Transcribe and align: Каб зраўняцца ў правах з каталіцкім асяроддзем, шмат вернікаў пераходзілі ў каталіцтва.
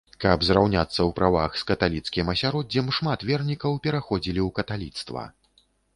Каб 0.23 0.39
зраўняцца 0.45 0.93
ў 1.07 1.11
правах 1.19 1.57
з 1.61 1.67
каталіцкім 1.71 2.33
асяроддзем, 2.35 2.89
шмат 2.99 3.27
вернікаў 3.31 3.71
пераходзілі 3.85 4.41
ў 4.47 4.49
каталіцтва. 4.61 5.21